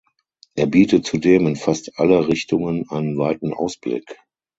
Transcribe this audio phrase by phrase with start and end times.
[0.55, 4.15] Er bietet zudem in fast alle Richtungen einen weiten Ausblick.